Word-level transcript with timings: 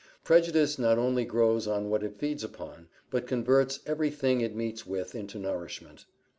Prejudice 0.23 0.79
not 0.79 0.97
only 0.97 1.25
grows 1.25 1.67
on 1.67 1.87
what 1.91 2.01
it 2.01 2.17
feeds 2.17 2.43
upon, 2.43 2.87
but 3.11 3.27
converts 3.27 3.81
every 3.85 4.09
thing 4.09 4.41
it 4.41 4.55
meets 4.55 4.83
with 4.83 5.13
into 5.13 5.37
nourishment. 5.37 6.05